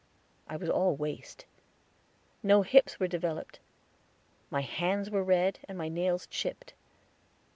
I 0.47 0.55
was 0.55 0.67
all 0.67 0.95
waist; 0.95 1.45
no 2.41 2.63
hips 2.63 2.99
were 2.99 3.07
developed 3.07 3.59
my 4.49 4.61
hands 4.61 5.11
were 5.11 5.23
red, 5.23 5.59
and 5.69 5.77
my 5.77 5.89
nails 5.89 6.25
chipped. 6.25 6.73